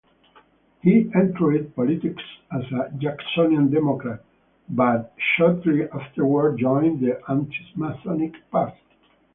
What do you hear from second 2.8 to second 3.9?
Jacksonian